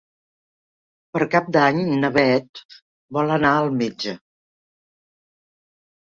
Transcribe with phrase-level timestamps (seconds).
[1.17, 2.61] Per Cap d'Any na Bet
[3.17, 4.15] vol anar al metge.